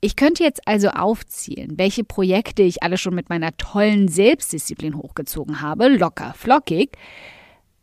Ich 0.00 0.14
könnte 0.14 0.44
jetzt 0.44 0.66
also 0.66 0.88
aufzählen, 0.90 1.72
welche 1.76 2.04
Projekte 2.04 2.62
ich 2.62 2.82
alle 2.82 2.98
schon 2.98 3.14
mit 3.14 3.28
meiner 3.28 3.56
tollen 3.56 4.06
Selbstdisziplin 4.08 4.96
hochgezogen 4.96 5.60
habe, 5.60 5.88
locker, 5.88 6.34
flockig. 6.36 6.96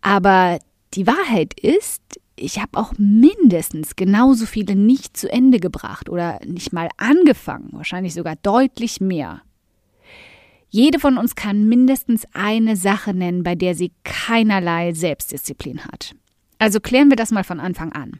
Aber 0.01 0.59
die 0.93 1.07
Wahrheit 1.07 1.59
ist, 1.59 2.01
ich 2.37 2.59
habe 2.59 2.77
auch 2.77 2.93
mindestens 2.97 3.95
genauso 3.95 4.45
viele 4.45 4.75
nicht 4.75 5.17
zu 5.17 5.29
Ende 5.31 5.59
gebracht 5.59 6.09
oder 6.09 6.39
nicht 6.45 6.71
mal 6.71 6.89
angefangen, 6.97 7.69
wahrscheinlich 7.71 8.13
sogar 8.13 8.35
deutlich 8.37 9.01
mehr. 9.01 9.41
Jede 10.69 10.99
von 10.99 11.17
uns 11.17 11.35
kann 11.35 11.67
mindestens 11.67 12.25
eine 12.33 12.75
Sache 12.75 13.13
nennen, 13.13 13.43
bei 13.43 13.55
der 13.55 13.75
sie 13.75 13.91
keinerlei 14.03 14.93
Selbstdisziplin 14.93 15.85
hat. 15.85 16.15
Also 16.59 16.79
klären 16.79 17.09
wir 17.09 17.17
das 17.17 17.31
mal 17.31 17.43
von 17.43 17.59
Anfang 17.59 17.91
an. 17.93 18.19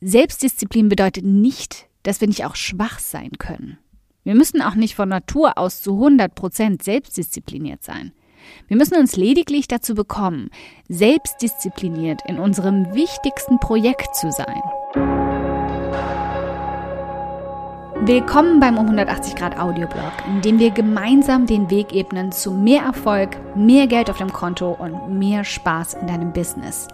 Selbstdisziplin 0.00 0.88
bedeutet 0.88 1.24
nicht, 1.24 1.89
dass 2.02 2.20
wir 2.20 2.28
nicht 2.28 2.44
auch 2.44 2.56
schwach 2.56 2.98
sein 2.98 3.30
können. 3.38 3.78
Wir 4.24 4.34
müssen 4.34 4.60
auch 4.62 4.74
nicht 4.74 4.94
von 4.94 5.08
Natur 5.08 5.56
aus 5.56 5.82
zu 5.82 5.94
100 5.94 6.34
Prozent 6.34 6.82
selbstdiszipliniert 6.82 7.82
sein. 7.82 8.12
Wir 8.68 8.76
müssen 8.76 8.96
uns 8.96 9.16
lediglich 9.16 9.68
dazu 9.68 9.94
bekommen, 9.94 10.50
selbstdiszipliniert 10.88 12.22
in 12.26 12.38
unserem 12.38 12.94
wichtigsten 12.94 13.58
Projekt 13.58 14.14
zu 14.14 14.30
sein. 14.30 14.60
Willkommen 18.02 18.60
beim 18.60 18.78
um 18.78 18.86
180 18.86 19.36
Grad 19.36 19.58
Audioblog, 19.58 20.12
in 20.26 20.40
dem 20.40 20.58
wir 20.58 20.70
gemeinsam 20.70 21.46
den 21.46 21.68
Weg 21.68 21.92
ebnen 21.92 22.32
zu 22.32 22.50
mehr 22.50 22.82
Erfolg, 22.82 23.36
mehr 23.54 23.86
Geld 23.86 24.08
auf 24.08 24.16
dem 24.16 24.32
Konto 24.32 24.70
und 24.70 25.18
mehr 25.18 25.44
Spaß 25.44 25.94
in 25.94 26.06
deinem 26.06 26.32
Business. 26.32 26.88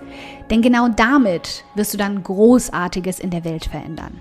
Denn 0.51 0.63
genau 0.63 0.89
damit 0.89 1.65
wirst 1.77 1.95
du 1.95 1.99
dann 1.99 2.25
Großartiges 2.25 3.21
in 3.21 3.31
der 3.31 3.45
Welt 3.45 3.67
verändern. 3.67 4.21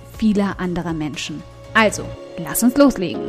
vieler 0.21 0.59
anderer 0.59 0.93
Menschen. 0.93 1.41
Also, 1.73 2.05
lass 2.37 2.61
uns 2.61 2.77
loslegen. 2.77 3.23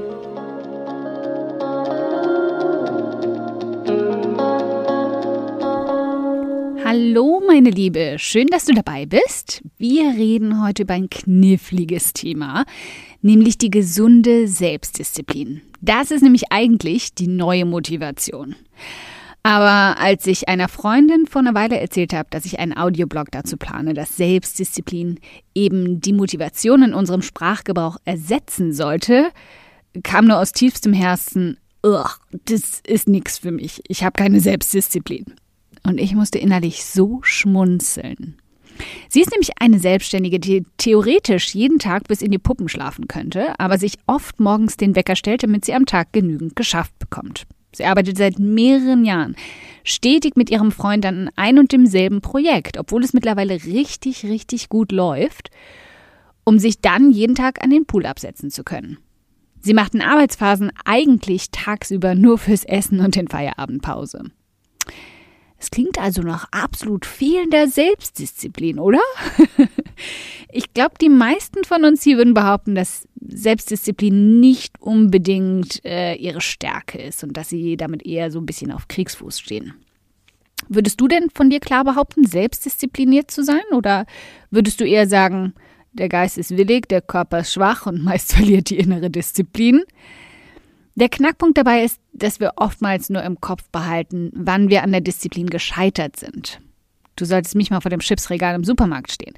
Hallo, 6.84 7.42
meine 7.46 7.70
Liebe, 7.70 8.16
schön, 8.18 8.46
dass 8.48 8.66
du 8.66 8.74
dabei 8.74 9.06
bist. 9.06 9.62
Wir 9.78 10.10
reden 10.10 10.62
heute 10.62 10.82
über 10.82 10.92
ein 10.92 11.08
kniffliges 11.08 12.12
Thema, 12.12 12.66
nämlich 13.22 13.56
die 13.56 13.70
gesunde 13.70 14.46
Selbstdisziplin. 14.46 15.62
Das 15.80 16.10
ist 16.10 16.20
nämlich 16.20 16.52
eigentlich 16.52 17.14
die 17.14 17.26
neue 17.28 17.64
Motivation. 17.64 18.54
Aber 19.44 19.98
als 19.98 20.26
ich 20.28 20.48
einer 20.48 20.68
Freundin 20.68 21.26
vor 21.26 21.40
einer 21.40 21.54
Weile 21.54 21.80
erzählt 21.80 22.12
habe, 22.12 22.28
dass 22.30 22.44
ich 22.44 22.60
einen 22.60 22.76
Audioblog 22.76 23.30
dazu 23.32 23.56
plane, 23.56 23.92
dass 23.92 24.16
Selbstdisziplin 24.16 25.18
eben 25.54 26.00
die 26.00 26.12
Motivation 26.12 26.82
in 26.82 26.94
unserem 26.94 27.22
Sprachgebrauch 27.22 27.96
ersetzen 28.04 28.72
sollte, 28.72 29.30
kam 30.04 30.26
nur 30.26 30.38
aus 30.38 30.52
tiefstem 30.52 30.92
Herzen, 30.92 31.58
das 31.82 32.80
ist 32.86 33.08
nichts 33.08 33.38
für 33.38 33.50
mich. 33.50 33.82
Ich 33.88 34.04
habe 34.04 34.12
keine 34.12 34.38
Selbstdisziplin 34.38 35.34
und 35.82 35.98
ich 35.98 36.14
musste 36.14 36.38
innerlich 36.38 36.84
so 36.84 37.18
schmunzeln. 37.22 38.36
Sie 39.08 39.20
ist 39.20 39.32
nämlich 39.32 39.50
eine 39.58 39.80
Selbstständige, 39.80 40.38
die 40.38 40.64
theoretisch 40.76 41.54
jeden 41.54 41.80
Tag 41.80 42.06
bis 42.08 42.22
in 42.22 42.30
die 42.30 42.38
Puppen 42.38 42.68
schlafen 42.68 43.08
könnte, 43.08 43.58
aber 43.58 43.76
sich 43.78 43.94
oft 44.06 44.38
morgens 44.38 44.76
den 44.76 44.94
Wecker 44.94 45.16
stellt, 45.16 45.42
damit 45.42 45.64
sie 45.64 45.74
am 45.74 45.86
Tag 45.86 46.12
genügend 46.12 46.54
geschafft 46.54 46.96
bekommt. 47.00 47.46
Sie 47.74 47.84
arbeitet 47.84 48.18
seit 48.18 48.38
mehreren 48.38 49.04
Jahren 49.04 49.36
stetig 49.84 50.36
mit 50.36 50.50
ihrem 50.50 50.72
Freund 50.72 51.04
an 51.06 51.30
ein 51.36 51.58
und 51.58 51.72
demselben 51.72 52.20
Projekt, 52.20 52.78
obwohl 52.78 53.02
es 53.02 53.12
mittlerweile 53.12 53.64
richtig, 53.64 54.24
richtig 54.24 54.68
gut 54.68 54.92
läuft, 54.92 55.50
um 56.44 56.58
sich 56.58 56.80
dann 56.80 57.10
jeden 57.10 57.34
Tag 57.34 57.62
an 57.62 57.70
den 57.70 57.86
Pool 57.86 58.06
absetzen 58.06 58.50
zu 58.50 58.64
können. 58.64 58.98
Sie 59.60 59.74
machten 59.74 60.00
Arbeitsphasen 60.00 60.72
eigentlich 60.84 61.50
tagsüber 61.52 62.14
nur 62.14 62.38
fürs 62.38 62.64
Essen 62.64 63.00
und 63.00 63.14
den 63.14 63.28
Feierabendpause. 63.28 64.24
Es 65.62 65.70
klingt 65.70 65.96
also 65.96 66.22
nach 66.22 66.48
absolut 66.50 67.06
fehlender 67.06 67.68
Selbstdisziplin, 67.68 68.80
oder? 68.80 68.98
ich 70.52 70.74
glaube, 70.74 70.96
die 71.00 71.08
meisten 71.08 71.62
von 71.62 71.84
uns 71.84 72.02
hier 72.02 72.16
würden 72.16 72.34
behaupten, 72.34 72.74
dass 72.74 73.06
Selbstdisziplin 73.20 74.40
nicht 74.40 74.82
unbedingt 74.82 75.84
äh, 75.84 76.14
ihre 76.16 76.40
Stärke 76.40 77.00
ist 77.00 77.22
und 77.22 77.36
dass 77.36 77.48
sie 77.48 77.76
damit 77.76 78.04
eher 78.04 78.32
so 78.32 78.40
ein 78.40 78.46
bisschen 78.46 78.72
auf 78.72 78.88
Kriegsfuß 78.88 79.38
stehen. 79.38 79.74
Würdest 80.68 81.00
du 81.00 81.06
denn 81.06 81.30
von 81.32 81.48
dir 81.48 81.60
klar 81.60 81.84
behaupten, 81.84 82.26
selbstdiszipliniert 82.26 83.30
zu 83.30 83.44
sein? 83.44 83.62
Oder 83.70 84.06
würdest 84.50 84.80
du 84.80 84.84
eher 84.84 85.06
sagen, 85.06 85.54
der 85.92 86.08
Geist 86.08 86.38
ist 86.38 86.56
willig, 86.56 86.88
der 86.88 87.02
Körper 87.02 87.38
ist 87.38 87.52
schwach 87.52 87.86
und 87.86 88.02
meist 88.02 88.32
verliert 88.34 88.68
die 88.70 88.78
innere 88.78 89.10
Disziplin? 89.10 89.84
Der 90.94 91.08
Knackpunkt 91.08 91.56
dabei 91.56 91.84
ist, 91.84 92.00
dass 92.12 92.40
wir 92.40 92.52
oftmals 92.56 93.08
nur 93.08 93.22
im 93.22 93.40
Kopf 93.40 93.68
behalten, 93.70 94.30
wann 94.34 94.68
wir 94.68 94.82
an 94.82 94.92
der 94.92 95.00
Disziplin 95.00 95.48
gescheitert 95.48 96.16
sind. 96.16 96.60
Du 97.16 97.24
solltest 97.24 97.54
mich 97.54 97.70
mal 97.70 97.80
vor 97.80 97.90
dem 97.90 98.00
Chipsregal 98.00 98.54
im 98.54 98.64
Supermarkt 98.64 99.12
stehen. 99.12 99.34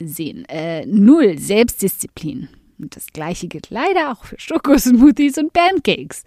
Sehen. 0.00 0.44
Äh, 0.48 0.84
null 0.86 1.38
Selbstdisziplin. 1.38 2.48
Und 2.78 2.96
das 2.96 3.06
gleiche 3.12 3.48
gilt 3.48 3.70
leider 3.70 4.12
auch 4.12 4.24
für 4.24 4.38
Schokosmoothies 4.38 5.38
und 5.38 5.52
Pancakes. 5.52 6.24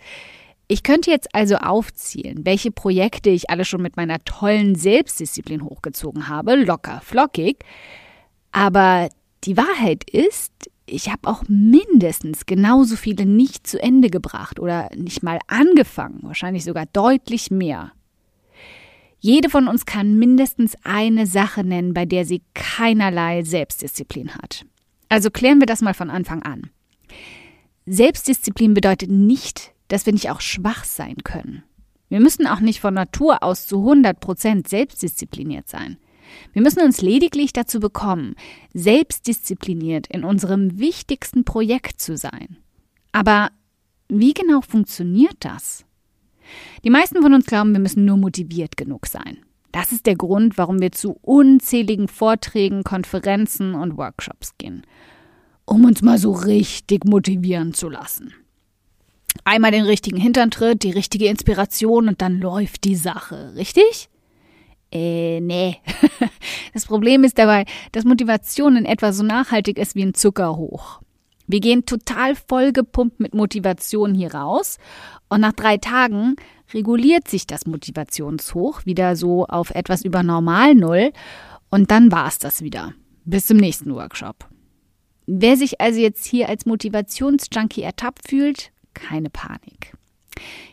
Ich 0.67 0.81
könnte 0.81 1.11
jetzt 1.11 1.33
also 1.35 1.57
aufzählen, 1.57 2.43
welche 2.43 2.71
Projekte 2.71 3.29
ich 3.29 3.49
alle 3.49 3.65
schon 3.65 3.81
mit 3.81 3.97
meiner 3.97 4.23
tollen 4.23 4.75
Selbstdisziplin 4.75 5.63
hochgezogen 5.63 6.27
habe, 6.27 6.55
locker, 6.55 7.01
flockig. 7.03 7.57
Aber 8.51 9.09
die 9.43 9.57
Wahrheit 9.57 10.09
ist, 10.09 10.51
ich 10.85 11.09
habe 11.09 11.27
auch 11.27 11.43
mindestens 11.47 12.45
genauso 12.45 12.95
viele 12.95 13.25
nicht 13.25 13.65
zu 13.67 13.81
Ende 13.81 14.09
gebracht 14.09 14.59
oder 14.59 14.89
nicht 14.95 15.23
mal 15.23 15.39
angefangen, 15.47 16.19
wahrscheinlich 16.21 16.63
sogar 16.63 16.85
deutlich 16.87 17.51
mehr. 17.51 17.91
Jede 19.19 19.49
von 19.49 19.67
uns 19.67 19.85
kann 19.85 20.19
mindestens 20.19 20.75
eine 20.83 21.25
Sache 21.25 21.63
nennen, 21.63 21.93
bei 21.93 22.05
der 22.05 22.25
sie 22.25 22.43
keinerlei 22.53 23.43
Selbstdisziplin 23.43 24.35
hat. 24.35 24.65
Also 25.09 25.31
klären 25.31 25.59
wir 25.59 25.65
das 25.65 25.81
mal 25.81 25.95
von 25.95 26.11
Anfang 26.11 26.43
an. 26.43 26.69
Selbstdisziplin 27.87 28.73
bedeutet 28.73 29.09
nicht, 29.09 29.73
dass 29.87 30.05
wir 30.05 30.13
nicht 30.13 30.29
auch 30.29 30.41
schwach 30.41 30.83
sein 30.83 31.15
können. 31.23 31.63
Wir 32.09 32.19
müssen 32.19 32.45
auch 32.45 32.59
nicht 32.59 32.79
von 32.79 32.93
Natur 32.93 33.41
aus 33.41 33.65
zu 33.65 33.79
100 33.79 34.19
Prozent 34.19 34.67
selbstdiszipliniert 34.67 35.67
sein. 35.67 35.97
Wir 36.53 36.61
müssen 36.61 36.81
uns 36.81 37.01
lediglich 37.01 37.53
dazu 37.53 37.79
bekommen, 37.79 38.35
selbstdiszipliniert 38.73 40.07
in 40.07 40.23
unserem 40.23 40.79
wichtigsten 40.79 41.43
Projekt 41.43 41.99
zu 41.99 42.17
sein. 42.17 42.57
Aber 43.11 43.49
wie 44.07 44.33
genau 44.33 44.61
funktioniert 44.61 45.37
das? 45.39 45.85
Die 46.83 46.89
meisten 46.89 47.21
von 47.21 47.33
uns 47.33 47.45
glauben, 47.45 47.73
wir 47.73 47.79
müssen 47.79 48.05
nur 48.05 48.17
motiviert 48.17 48.77
genug 48.77 49.07
sein. 49.07 49.39
Das 49.71 49.91
ist 49.91 50.05
der 50.05 50.15
Grund, 50.15 50.57
warum 50.57 50.79
wir 50.79 50.91
zu 50.91 51.17
unzähligen 51.21 52.07
Vorträgen, 52.07 52.83
Konferenzen 52.83 53.75
und 53.75 53.97
Workshops 53.97 54.57
gehen. 54.57 54.83
Um 55.65 55.83
uns 55.83 56.01
mal 56.01 56.17
so 56.17 56.31
richtig 56.31 57.03
motivieren 57.05 57.73
zu 57.73 57.89
lassen. 57.89 58.33
Einmal 59.43 59.71
den 59.71 59.83
richtigen 59.83 60.17
Hinterntritt, 60.17 60.83
die 60.83 60.91
richtige 60.91 61.27
Inspiration 61.27 62.07
und 62.07 62.21
dann 62.21 62.39
läuft 62.39 62.85
die 62.85 62.95
Sache, 62.95 63.53
richtig? 63.55 64.09
Äh, 64.95 65.41
nee. 65.41 65.77
Das 66.73 66.85
Problem 66.85 67.23
ist 67.23 67.37
dabei, 67.37 67.65
dass 67.93 68.03
Motivation 68.03 68.75
in 68.75 68.85
etwa 68.85 69.13
so 69.13 69.23
nachhaltig 69.23 69.77
ist 69.77 69.95
wie 69.95 70.03
ein 70.03 70.13
Zuckerhoch. 70.13 71.01
Wir 71.47 71.61
gehen 71.61 71.85
total 71.85 72.35
vollgepumpt 72.35 73.19
mit 73.19 73.33
Motivation 73.33 74.13
hier 74.13 74.33
raus 74.33 74.77
und 75.29 75.39
nach 75.41 75.53
drei 75.53 75.77
Tagen 75.77 76.35
reguliert 76.73 77.29
sich 77.29 77.47
das 77.47 77.65
Motivationshoch 77.65 78.85
wieder 78.85 79.15
so 79.15 79.45
auf 79.45 79.69
etwas 79.71 80.03
über 80.03 80.21
Normal 80.21 80.75
Null 80.75 81.11
und 81.69 81.91
dann 81.91 82.11
war 82.11 82.27
es 82.27 82.39
das 82.39 82.61
wieder. 82.61 82.93
Bis 83.23 83.47
zum 83.47 83.57
nächsten 83.57 83.93
Workshop. 83.93 84.49
Wer 85.27 85.55
sich 85.55 85.79
also 85.79 85.99
jetzt 85.99 86.25
hier 86.25 86.49
als 86.49 86.65
Motivationsjunkie 86.65 87.83
ertappt 87.83 88.27
fühlt, 88.27 88.71
keine 88.93 89.29
Panik. 89.29 89.93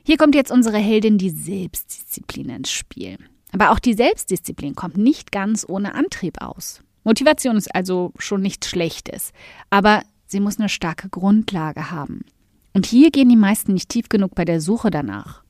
Hier 0.05 0.17
kommt 0.17 0.35
jetzt 0.35 0.51
unsere 0.51 0.79
Heldin 0.79 1.17
die 1.17 1.31
Selbstdisziplin 1.31 2.49
ins 2.51 2.73
Spiel. 2.73 3.19
Aber 3.53 3.71
auch 3.71 3.79
die 3.79 3.95
Selbstdisziplin 3.95 4.75
kommt 4.75 4.97
nicht 4.97 5.31
ganz 5.31 5.65
ohne 5.69 5.95
Antrieb 5.95 6.41
aus. 6.41 6.83
Motivation 7.05 7.57
ist 7.57 7.75
also 7.75 8.13
schon 8.19 8.41
nichts 8.41 8.69
Schlechtes, 8.69 9.33
aber 9.71 10.03
sie 10.27 10.41
muss 10.41 10.59
eine 10.59 10.69
starke 10.69 11.09
Grundlage 11.09 11.91
haben. 11.91 12.25
Und 12.73 12.87
hier 12.87 13.11
gehen 13.11 13.29
die 13.29 13.37
meisten 13.37 13.75
nicht 13.75 13.91
tief 13.91 14.09
genug 14.09 14.35
bei 14.35 14.45
der 14.45 14.61
Suche 14.61 14.91
danach. 14.91 15.43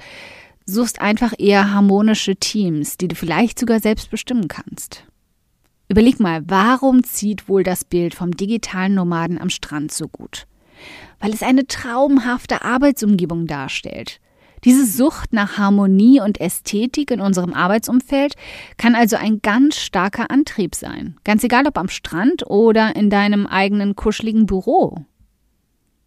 suchst 0.67 1.01
einfach 1.01 1.33
eher 1.37 1.73
harmonische 1.73 2.35
Teams, 2.35 2.97
die 2.97 3.07
du 3.07 3.15
vielleicht 3.15 3.57
sogar 3.57 3.79
selbst 3.79 4.11
bestimmen 4.11 4.47
kannst. 4.47 5.05
Überleg 5.89 6.19
mal, 6.19 6.43
warum 6.45 7.03
zieht 7.03 7.47
wohl 7.47 7.63
das 7.63 7.85
Bild 7.85 8.13
vom 8.13 8.31
digitalen 8.31 8.93
Nomaden 8.93 9.39
am 9.39 9.49
Strand 9.49 9.91
so 9.91 10.07
gut? 10.07 10.45
Weil 11.19 11.33
es 11.33 11.41
eine 11.41 11.65
traumhafte 11.65 12.63
Arbeitsumgebung 12.63 13.47
darstellt. 13.47 14.19
Diese 14.65 14.85
Sucht 14.85 15.33
nach 15.33 15.57
Harmonie 15.57 16.19
und 16.19 16.41
Ästhetik 16.41 17.11
in 17.11 17.21
unserem 17.21 17.53
Arbeitsumfeld 17.53 18.33
kann 18.77 18.95
also 18.95 19.15
ein 19.15 19.41
ganz 19.41 19.77
starker 19.77 20.29
Antrieb 20.29 20.75
sein. 20.75 21.15
Ganz 21.23 21.43
egal 21.43 21.67
ob 21.67 21.77
am 21.77 21.89
Strand 21.89 22.45
oder 22.47 22.95
in 22.95 23.09
deinem 23.09 23.47
eigenen 23.47 23.95
kuscheligen 23.95 24.45
Büro. 24.45 25.05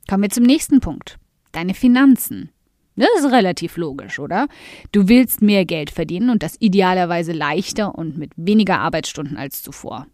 Kommen 0.08 0.24
wir 0.24 0.30
zum 0.30 0.44
nächsten 0.44 0.80
Punkt. 0.80 1.18
Deine 1.52 1.74
Finanzen. 1.74 2.50
Das 3.00 3.24
ist 3.24 3.32
relativ 3.32 3.78
logisch, 3.78 4.18
oder? 4.18 4.46
Du 4.92 5.08
willst 5.08 5.40
mehr 5.40 5.64
Geld 5.64 5.88
verdienen 5.88 6.28
und 6.28 6.42
das 6.42 6.56
idealerweise 6.60 7.32
leichter 7.32 7.94
und 7.94 8.18
mit 8.18 8.32
weniger 8.36 8.78
Arbeitsstunden 8.78 9.38
als 9.38 9.62
zuvor. 9.62 10.06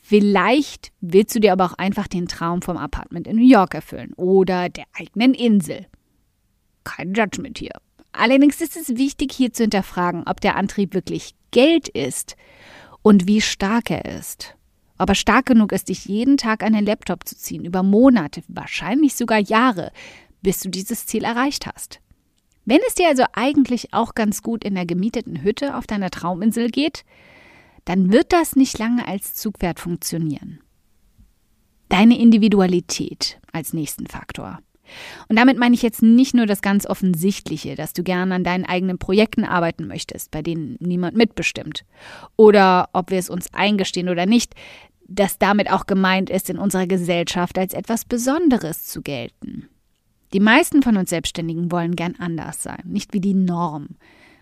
Vielleicht 0.00 0.92
willst 1.00 1.34
du 1.34 1.40
dir 1.40 1.52
aber 1.52 1.64
auch 1.64 1.78
einfach 1.78 2.06
den 2.06 2.28
Traum 2.28 2.62
vom 2.62 2.76
Apartment 2.76 3.26
in 3.26 3.36
New 3.36 3.48
York 3.48 3.74
erfüllen 3.74 4.12
oder 4.14 4.68
der 4.68 4.84
eigenen 4.92 5.34
Insel. 5.34 5.86
Kein 6.84 7.14
Judgment 7.14 7.58
hier. 7.58 7.72
Allerdings 8.12 8.60
ist 8.60 8.76
es 8.76 8.96
wichtig, 8.96 9.32
hier 9.32 9.52
zu 9.52 9.64
hinterfragen, 9.64 10.22
ob 10.26 10.40
der 10.40 10.54
Antrieb 10.54 10.94
wirklich 10.94 11.34
Geld 11.50 11.88
ist 11.88 12.36
und 13.02 13.26
wie 13.26 13.40
stark 13.40 13.90
er 13.90 14.04
ist. 14.04 14.54
Ob 14.98 15.08
er 15.08 15.16
stark 15.16 15.46
genug 15.46 15.72
ist, 15.72 15.88
dich 15.88 16.04
jeden 16.04 16.36
Tag 16.36 16.62
an 16.62 16.74
den 16.74 16.86
Laptop 16.86 17.26
zu 17.26 17.36
ziehen, 17.36 17.64
über 17.64 17.82
Monate, 17.82 18.44
wahrscheinlich 18.46 19.16
sogar 19.16 19.40
Jahre, 19.40 19.90
bis 20.42 20.60
du 20.60 20.68
dieses 20.68 21.06
Ziel 21.06 21.24
erreicht 21.24 21.66
hast. 21.66 22.00
Wenn 22.64 22.80
es 22.86 22.94
dir 22.94 23.08
also 23.08 23.24
eigentlich 23.32 23.92
auch 23.92 24.14
ganz 24.14 24.42
gut 24.42 24.64
in 24.64 24.74
der 24.74 24.86
gemieteten 24.86 25.42
Hütte 25.42 25.76
auf 25.76 25.86
deiner 25.86 26.10
Trauminsel 26.10 26.70
geht, 26.70 27.04
dann 27.84 28.12
wird 28.12 28.32
das 28.32 28.56
nicht 28.56 28.78
lange 28.78 29.06
als 29.06 29.34
Zugwert 29.34 29.80
funktionieren. 29.80 30.60
Deine 31.90 32.18
Individualität 32.18 33.38
als 33.52 33.74
nächsten 33.74 34.06
Faktor. 34.06 34.60
Und 35.28 35.36
damit 35.36 35.58
meine 35.58 35.74
ich 35.74 35.82
jetzt 35.82 36.02
nicht 36.02 36.34
nur 36.34 36.46
das 36.46 36.62
ganz 36.62 36.86
Offensichtliche, 36.86 37.74
dass 37.74 37.92
du 37.92 38.02
gerne 38.02 38.34
an 38.34 38.44
deinen 38.44 38.64
eigenen 38.64 38.98
Projekten 38.98 39.44
arbeiten 39.44 39.86
möchtest, 39.86 40.30
bei 40.30 40.42
denen 40.42 40.76
niemand 40.80 41.16
mitbestimmt. 41.16 41.84
Oder 42.36 42.88
ob 42.92 43.10
wir 43.10 43.18
es 43.18 43.30
uns 43.30 43.52
eingestehen 43.52 44.08
oder 44.08 44.26
nicht, 44.26 44.54
dass 45.06 45.38
damit 45.38 45.70
auch 45.70 45.86
gemeint 45.86 46.30
ist, 46.30 46.48
in 46.50 46.58
unserer 46.58 46.86
Gesellschaft 46.86 47.58
als 47.58 47.74
etwas 47.74 48.04
Besonderes 48.04 48.86
zu 48.86 49.02
gelten. 49.02 49.68
Die 50.34 50.40
meisten 50.40 50.82
von 50.82 50.96
uns 50.96 51.10
Selbstständigen 51.10 51.70
wollen 51.70 51.94
gern 51.94 52.16
anders 52.18 52.60
sein, 52.60 52.82
nicht 52.84 53.14
wie 53.14 53.20
die 53.20 53.34
Norm. 53.34 53.90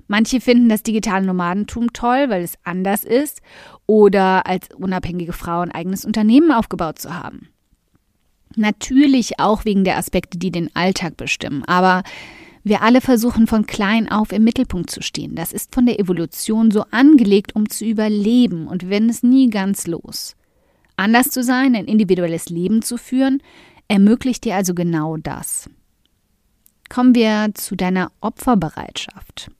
Manche 0.08 0.40
finden 0.40 0.70
das 0.70 0.82
digitale 0.82 1.26
Nomadentum 1.26 1.92
toll, 1.92 2.30
weil 2.30 2.42
es 2.42 2.54
anders 2.64 3.04
ist 3.04 3.42
oder 3.84 4.46
als 4.46 4.70
unabhängige 4.74 5.34
Frau 5.34 5.60
ein 5.60 5.70
eigenes 5.70 6.06
Unternehmen 6.06 6.50
aufgebaut 6.50 6.98
zu 6.98 7.14
haben. 7.14 7.48
Natürlich 8.56 9.38
auch 9.38 9.66
wegen 9.66 9.84
der 9.84 9.98
Aspekte, 9.98 10.38
die 10.38 10.50
den 10.50 10.74
Alltag 10.74 11.18
bestimmen, 11.18 11.62
aber 11.66 12.04
wir 12.64 12.80
alle 12.80 13.02
versuchen 13.02 13.46
von 13.46 13.66
klein 13.66 14.10
auf 14.10 14.32
im 14.32 14.44
Mittelpunkt 14.44 14.88
zu 14.88 15.02
stehen. 15.02 15.34
Das 15.34 15.52
ist 15.52 15.74
von 15.74 15.84
der 15.84 16.00
Evolution 16.00 16.70
so 16.70 16.84
angelegt, 16.90 17.54
um 17.54 17.68
zu 17.68 17.84
überleben 17.84 18.66
und 18.66 18.88
werden 18.88 19.10
es 19.10 19.22
nie 19.22 19.50
ganz 19.50 19.86
los. 19.86 20.36
Anders 20.96 21.28
zu 21.28 21.42
sein, 21.42 21.74
ein 21.74 21.84
individuelles 21.84 22.48
Leben 22.48 22.80
zu 22.80 22.96
führen, 22.96 23.42
ermöglicht 23.88 24.44
dir 24.44 24.54
also 24.54 24.74
genau 24.74 25.18
das. 25.18 25.68
Kommen 26.92 27.14
wir 27.14 27.52
zu 27.54 27.74
deiner 27.74 28.12
Opferbereitschaft. 28.20 29.50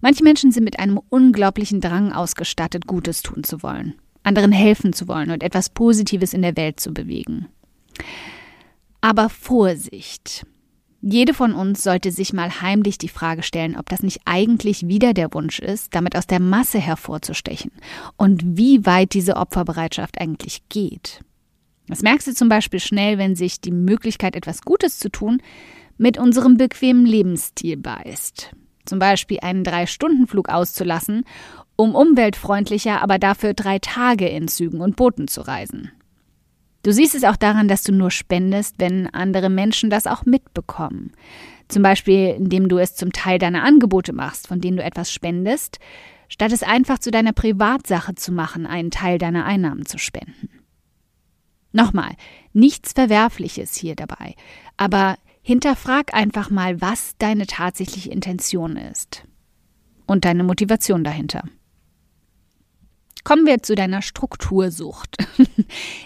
Manche 0.00 0.24
Menschen 0.24 0.52
sind 0.52 0.64
mit 0.64 0.78
einem 0.78 0.98
unglaublichen 1.10 1.82
Drang 1.82 2.12
ausgestattet, 2.12 2.86
Gutes 2.86 3.20
tun 3.20 3.44
zu 3.44 3.62
wollen, 3.62 3.92
anderen 4.22 4.50
helfen 4.50 4.94
zu 4.94 5.06
wollen 5.06 5.32
und 5.32 5.42
etwas 5.42 5.68
Positives 5.68 6.32
in 6.32 6.40
der 6.40 6.56
Welt 6.56 6.80
zu 6.80 6.94
bewegen. 6.94 7.48
Aber 9.02 9.28
Vorsicht! 9.28 10.46
Jede 11.02 11.34
von 11.34 11.52
uns 11.52 11.82
sollte 11.82 12.10
sich 12.10 12.32
mal 12.32 12.62
heimlich 12.62 12.96
die 12.96 13.08
Frage 13.08 13.42
stellen, 13.42 13.76
ob 13.76 13.90
das 13.90 14.02
nicht 14.02 14.22
eigentlich 14.24 14.88
wieder 14.88 15.12
der 15.12 15.34
Wunsch 15.34 15.58
ist, 15.58 15.94
damit 15.94 16.16
aus 16.16 16.26
der 16.26 16.40
Masse 16.40 16.78
hervorzustechen 16.78 17.70
und 18.16 18.56
wie 18.56 18.86
weit 18.86 19.12
diese 19.12 19.36
Opferbereitschaft 19.36 20.18
eigentlich 20.18 20.62
geht. 20.70 21.20
Das 21.86 22.00
merkst 22.00 22.28
du 22.28 22.34
zum 22.34 22.48
Beispiel 22.48 22.80
schnell, 22.80 23.18
wenn 23.18 23.36
sich 23.36 23.60
die 23.60 23.72
Möglichkeit, 23.72 24.36
etwas 24.36 24.62
Gutes 24.62 24.98
zu 24.98 25.10
tun, 25.10 25.42
mit 26.00 26.16
unserem 26.16 26.56
bequemen 26.56 27.04
Lebensstil 27.04 27.76
beißt. 27.76 28.52
Zum 28.86 28.98
Beispiel 28.98 29.40
einen 29.42 29.64
Drei-Stunden-Flug 29.64 30.48
auszulassen, 30.48 31.24
um 31.76 31.94
umweltfreundlicher, 31.94 33.02
aber 33.02 33.18
dafür 33.18 33.52
drei 33.52 33.78
Tage 33.80 34.26
in 34.26 34.48
Zügen 34.48 34.80
und 34.80 34.96
Booten 34.96 35.28
zu 35.28 35.42
reisen. 35.42 35.92
Du 36.82 36.90
siehst 36.90 37.14
es 37.14 37.24
auch 37.24 37.36
daran, 37.36 37.68
dass 37.68 37.82
du 37.82 37.92
nur 37.92 38.10
spendest, 38.10 38.76
wenn 38.78 39.08
andere 39.08 39.50
Menschen 39.50 39.90
das 39.90 40.06
auch 40.06 40.24
mitbekommen. 40.24 41.12
Zum 41.68 41.82
Beispiel, 41.82 42.28
indem 42.30 42.70
du 42.70 42.78
es 42.78 42.96
zum 42.96 43.12
Teil 43.12 43.38
deiner 43.38 43.62
Angebote 43.62 44.14
machst, 44.14 44.48
von 44.48 44.62
denen 44.62 44.78
du 44.78 44.82
etwas 44.82 45.12
spendest, 45.12 45.80
statt 46.28 46.52
es 46.52 46.62
einfach 46.62 46.98
zu 46.98 47.10
deiner 47.10 47.34
Privatsache 47.34 48.14
zu 48.14 48.32
machen, 48.32 48.64
einen 48.64 48.90
Teil 48.90 49.18
deiner 49.18 49.44
Einnahmen 49.44 49.84
zu 49.84 49.98
spenden. 49.98 50.48
Nochmal, 51.72 52.12
nichts 52.54 52.94
Verwerfliches 52.94 53.74
hier 53.74 53.96
dabei, 53.96 54.34
aber 54.78 55.18
Hinterfrag 55.42 56.14
einfach 56.14 56.50
mal, 56.50 56.80
was 56.80 57.14
deine 57.18 57.46
tatsächliche 57.46 58.10
Intention 58.10 58.76
ist 58.76 59.24
und 60.06 60.24
deine 60.24 60.44
Motivation 60.44 61.04
dahinter. 61.04 61.44
Kommen 63.24 63.46
wir 63.46 63.62
zu 63.62 63.74
deiner 63.74 64.02
Struktursucht. 64.02 65.16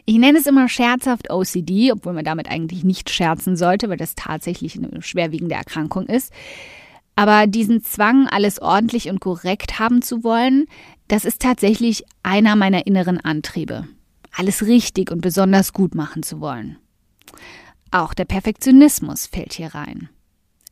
Ich 0.06 0.18
nenne 0.18 0.38
es 0.38 0.46
immer 0.46 0.68
scherzhaft 0.68 1.30
OCD, 1.30 1.90
obwohl 1.90 2.12
man 2.12 2.26
damit 2.26 2.50
eigentlich 2.50 2.84
nicht 2.84 3.08
scherzen 3.08 3.56
sollte, 3.56 3.88
weil 3.88 3.96
das 3.96 4.14
tatsächlich 4.14 4.76
eine 4.76 5.00
schwerwiegende 5.00 5.54
Erkrankung 5.54 6.06
ist. 6.06 6.30
Aber 7.16 7.46
diesen 7.46 7.82
Zwang, 7.82 8.26
alles 8.26 8.60
ordentlich 8.60 9.08
und 9.08 9.20
korrekt 9.20 9.78
haben 9.78 10.02
zu 10.02 10.22
wollen, 10.22 10.66
das 11.08 11.24
ist 11.24 11.40
tatsächlich 11.40 12.04
einer 12.22 12.56
meiner 12.56 12.86
inneren 12.86 13.18
Antriebe. 13.18 13.88
Alles 14.36 14.66
richtig 14.66 15.10
und 15.10 15.22
besonders 15.22 15.72
gut 15.72 15.94
machen 15.94 16.22
zu 16.22 16.40
wollen. 16.40 16.76
Auch 17.94 18.12
der 18.12 18.24
Perfektionismus 18.24 19.26
fällt 19.26 19.52
hier 19.52 19.72
rein. 19.72 20.08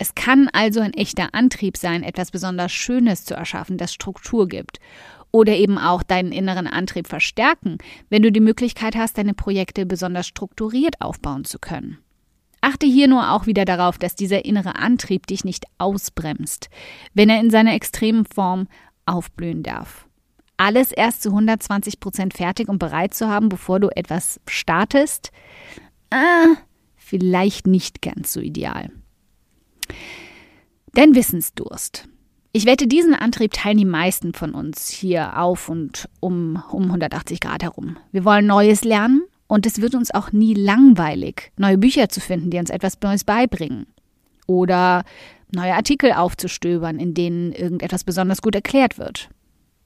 Es 0.00 0.16
kann 0.16 0.48
also 0.52 0.80
ein 0.80 0.92
echter 0.92 1.34
Antrieb 1.34 1.76
sein, 1.76 2.02
etwas 2.02 2.32
besonders 2.32 2.72
Schönes 2.72 3.24
zu 3.24 3.34
erschaffen, 3.34 3.78
das 3.78 3.94
Struktur 3.94 4.48
gibt. 4.48 4.80
oder 5.34 5.54
eben 5.54 5.78
auch 5.78 6.02
deinen 6.02 6.30
inneren 6.30 6.66
Antrieb 6.66 7.06
verstärken, 7.06 7.78
wenn 8.10 8.20
du 8.20 8.30
die 8.30 8.40
Möglichkeit 8.40 8.96
hast, 8.96 9.16
deine 9.16 9.32
Projekte 9.32 9.86
besonders 9.86 10.26
strukturiert 10.26 11.00
aufbauen 11.00 11.46
zu 11.46 11.58
können. 11.58 11.96
Achte 12.60 12.84
hier 12.84 13.08
nur 13.08 13.30
auch 13.30 13.46
wieder 13.46 13.64
darauf, 13.64 13.96
dass 13.96 14.14
dieser 14.14 14.44
innere 14.44 14.74
Antrieb 14.74 15.26
dich 15.26 15.42
nicht 15.42 15.64
ausbremst, 15.78 16.68
wenn 17.14 17.30
er 17.30 17.40
in 17.40 17.48
seiner 17.48 17.72
extremen 17.72 18.26
Form 18.26 18.68
aufblühen 19.06 19.62
darf. 19.62 20.06
Alles 20.58 20.92
erst 20.92 21.22
zu 21.22 21.30
120 21.30 21.98
Prozent 21.98 22.34
fertig 22.34 22.68
und 22.68 22.78
bereit 22.78 23.14
zu 23.14 23.30
haben, 23.30 23.48
bevor 23.48 23.80
du 23.80 23.88
etwas 23.88 24.38
startest, 24.46 25.30
äh, 26.10 26.56
vielleicht 27.12 27.66
nicht 27.66 28.00
ganz 28.00 28.32
so 28.32 28.40
ideal. 28.40 28.88
Dein 30.94 31.14
Wissensdurst. 31.14 32.08
Ich 32.52 32.64
wette, 32.64 32.86
diesen 32.86 33.12
Antrieb 33.12 33.52
teilen 33.52 33.76
die 33.76 33.84
meisten 33.84 34.32
von 34.32 34.54
uns 34.54 34.88
hier 34.88 35.38
auf 35.38 35.68
und 35.68 36.08
um, 36.20 36.62
um 36.70 36.84
180 36.84 37.38
Grad 37.38 37.62
herum. 37.62 37.98
Wir 38.12 38.24
wollen 38.24 38.46
Neues 38.46 38.82
lernen 38.82 39.24
und 39.46 39.66
es 39.66 39.82
wird 39.82 39.94
uns 39.94 40.10
auch 40.10 40.32
nie 40.32 40.54
langweilig, 40.54 41.52
neue 41.58 41.76
Bücher 41.76 42.08
zu 42.08 42.20
finden, 42.20 42.48
die 42.48 42.56
uns 42.56 42.70
etwas 42.70 42.98
Neues 43.02 43.24
beibringen. 43.24 43.84
Oder 44.46 45.04
neue 45.54 45.74
Artikel 45.74 46.12
aufzustöbern, 46.12 46.98
in 46.98 47.12
denen 47.12 47.52
irgendetwas 47.52 48.04
besonders 48.04 48.40
gut 48.40 48.54
erklärt 48.54 48.96
wird. 48.96 49.28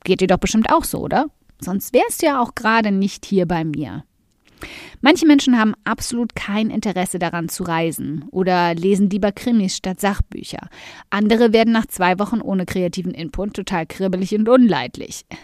Geht 0.05 0.21
dir 0.21 0.29
doch 0.29 0.39
bestimmt 0.39 0.73
auch 0.73 0.85
so, 0.85 1.01
oder? 1.01 1.27
Sonst 1.61 1.93
wärst 1.93 2.23
du 2.23 2.27
ja 2.27 2.41
auch 2.41 2.55
gerade 2.55 2.93
nicht 2.93 3.27
hier 3.27 3.47
bei 3.47 3.65
mir. 3.65 4.05
Manche 5.01 5.27
Menschen 5.27 5.59
haben 5.59 5.75
absolut 5.85 6.35
kein 6.35 6.71
Interesse 6.71 7.19
daran 7.19 7.49
zu 7.49 7.65
reisen 7.65 8.25
oder 8.31 8.75
lesen 8.75 9.11
lieber 9.11 9.33
Krimis 9.33 9.77
statt 9.77 10.01
Sachbücher. 10.01 10.69
Andere 11.11 11.53
werden 11.53 11.73
nach 11.73 11.87
zwei 11.87 12.19
Wochen 12.19 12.41
ohne 12.41 12.67
kreativen 12.67 13.13
Input 13.13 13.55
total 13.55 13.87
kribbelig 13.87 14.35
und 14.35 14.49
unleidlich. 14.49 15.25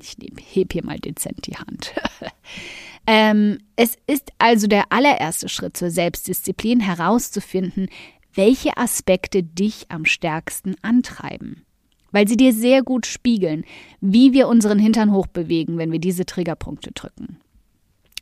Ich 0.00 0.16
heb 0.54 0.72
hier 0.72 0.84
mal 0.84 0.98
dezent 0.98 1.46
die 1.46 1.56
Hand. 1.56 1.92
ähm, 3.06 3.58
es 3.76 3.96
ist 4.06 4.30
also 4.38 4.66
der 4.66 4.84
allererste 4.90 5.48
Schritt 5.48 5.76
zur 5.76 5.90
Selbstdisziplin 5.90 6.80
herauszufinden, 6.80 7.88
welche 8.34 8.76
Aspekte 8.76 9.42
dich 9.42 9.86
am 9.88 10.04
stärksten 10.04 10.76
antreiben. 10.82 11.64
Weil 12.12 12.28
sie 12.28 12.36
dir 12.36 12.52
sehr 12.52 12.82
gut 12.82 13.06
spiegeln, 13.06 13.64
wie 14.00 14.32
wir 14.32 14.48
unseren 14.48 14.78
Hintern 14.78 15.12
hochbewegen, 15.12 15.78
wenn 15.78 15.92
wir 15.92 15.98
diese 15.98 16.24
Triggerpunkte 16.24 16.92
drücken. 16.92 17.38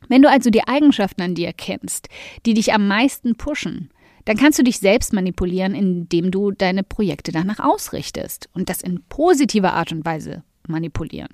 Wenn 0.09 0.21
du 0.21 0.29
also 0.29 0.49
die 0.49 0.67
Eigenschaften 0.67 1.21
an 1.21 1.35
dir 1.35 1.53
kennst, 1.53 2.07
die 2.45 2.53
dich 2.53 2.73
am 2.73 2.87
meisten 2.87 3.35
pushen, 3.35 3.89
dann 4.25 4.37
kannst 4.37 4.59
du 4.59 4.63
dich 4.63 4.79
selbst 4.79 5.13
manipulieren, 5.13 5.75
indem 5.75 6.31
du 6.31 6.51
deine 6.51 6.83
Projekte 6.83 7.31
danach 7.31 7.59
ausrichtest 7.59 8.49
und 8.53 8.69
das 8.69 8.81
in 8.81 9.03
positiver 9.09 9.73
Art 9.73 9.91
und 9.91 10.05
Weise 10.05 10.43
manipulieren. 10.67 11.29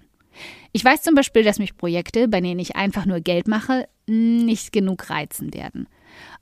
Ich 0.71 0.83
weiß 0.83 1.01
zum 1.01 1.15
Beispiel, 1.15 1.43
dass 1.43 1.59
mich 1.59 1.77
Projekte, 1.77 2.27
bei 2.27 2.41
denen 2.41 2.59
ich 2.59 2.75
einfach 2.75 3.05
nur 3.05 3.19
Geld 3.19 3.47
mache, 3.47 3.87
nicht 4.07 4.71
genug 4.71 5.09
reizen 5.09 5.53
werden. 5.53 5.87